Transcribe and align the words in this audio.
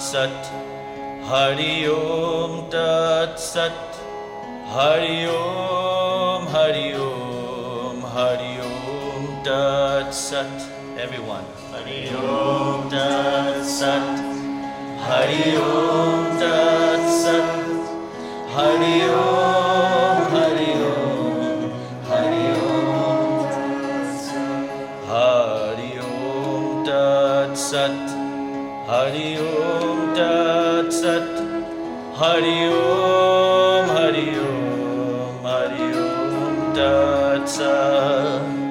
Sat 0.00 0.48
Hari 1.28 1.86
Om 1.86 2.70
Tat 2.70 3.38
Sat 3.38 4.00
Hari 4.72 5.28
Om 5.28 6.46
Hari 6.48 6.94
Om 6.96 8.00
Hari 8.00 8.56
Om 8.64 9.44
Tat 9.44 10.08
Sat 10.14 10.48
Everyone 10.96 11.44
Hari 11.68 12.08
Om 12.16 12.88
Tat 12.88 13.60
Sat 13.60 14.24
Hari 15.04 15.60
Om 15.60 16.40
Tat 16.40 17.04
Sat 17.20 17.52
Hari 18.56 19.04
Om 19.04 20.18
Hari 20.32 20.72
Om 20.80 21.60
Hari 22.08 22.46
Om 22.56 23.44
Hari 25.12 25.92
Om 26.00 26.84
Tat 26.88 27.52
Sat 27.52 28.00
Hari 28.88 29.36
Om 29.36 29.59
सत् 30.94 31.36
हरि 32.20 32.56
ओम 32.76 33.90
हरि 33.96 34.24
ओम 34.44 35.46
हरि 35.46 35.86
ओम 36.00 36.56
तत्सत् 36.78 38.69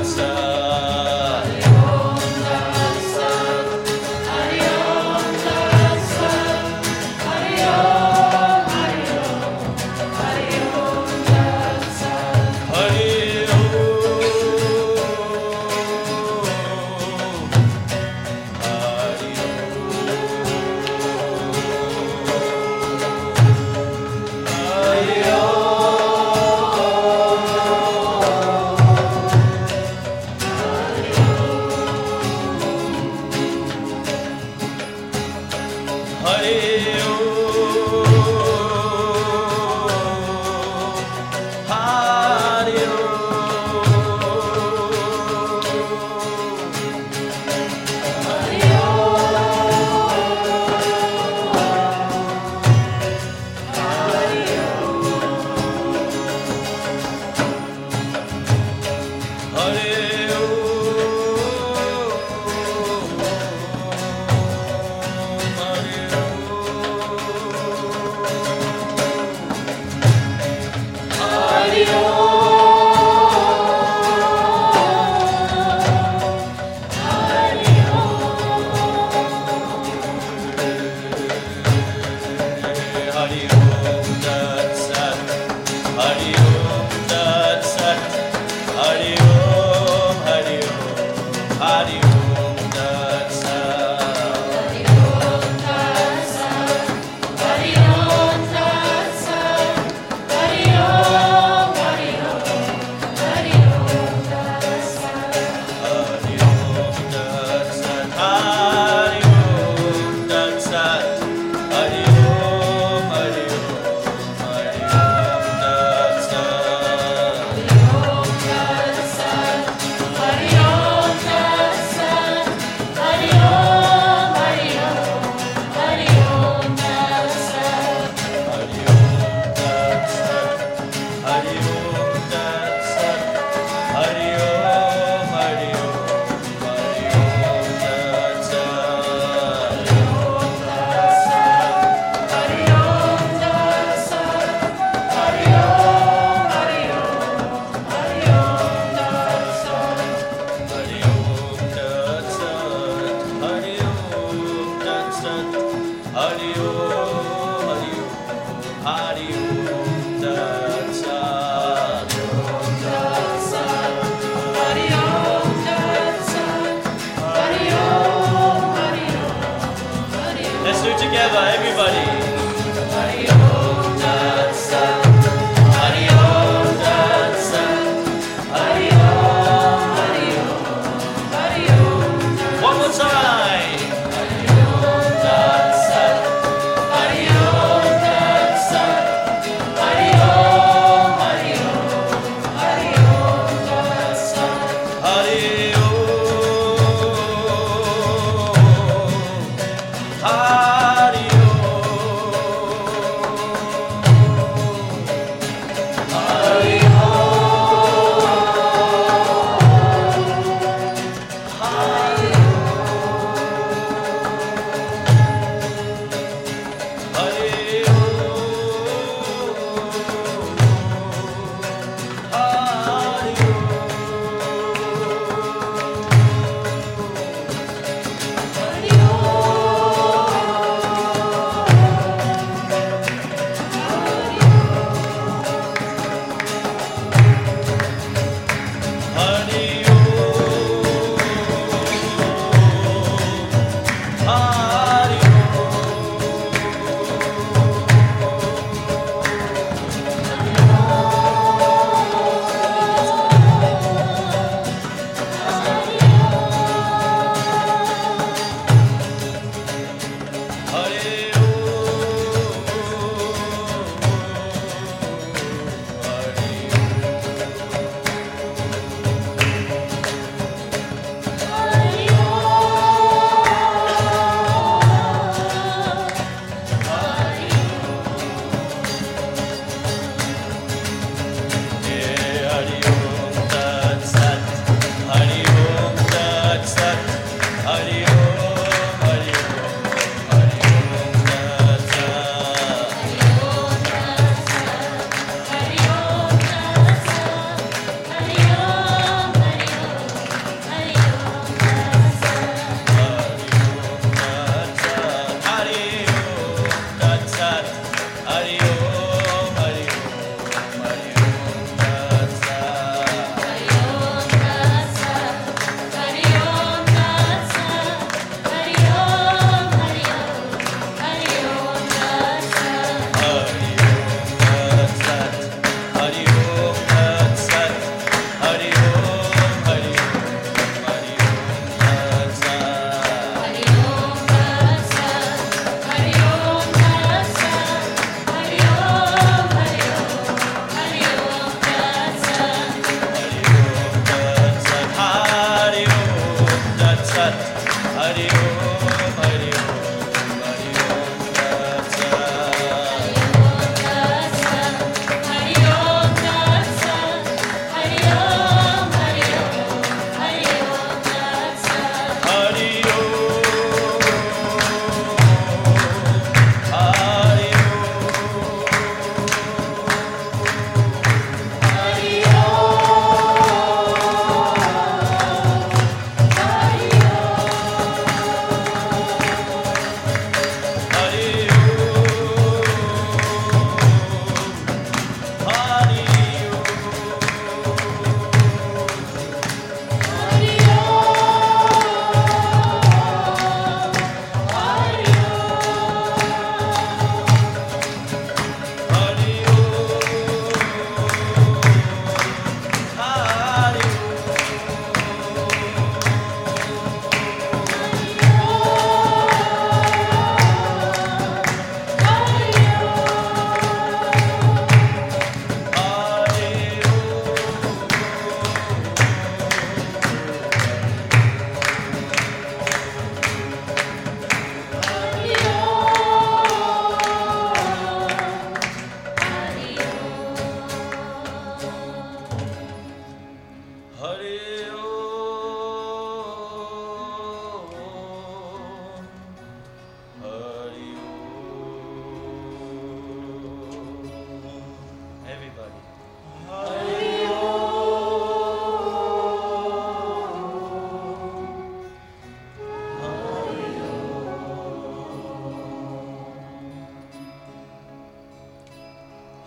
Stop. 0.00 0.41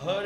Let's 0.05 0.19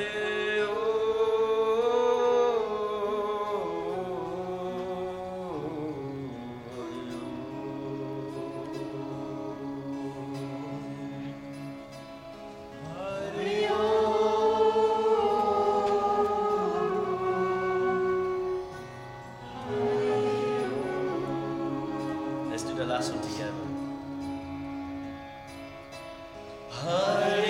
do 22.63 22.74
the 22.74 22.83
last 22.83 23.13
one 23.13 23.21
together. 23.21 23.53
Hare 26.69 27.49